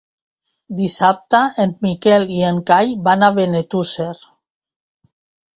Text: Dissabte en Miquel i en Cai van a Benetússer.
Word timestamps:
Dissabte 0.77 1.41
en 1.65 1.75
Miquel 1.87 2.27
i 2.37 2.41
en 2.53 2.63
Cai 2.71 2.97
van 3.11 3.27
a 3.29 3.33
Benetússer. 3.39 4.11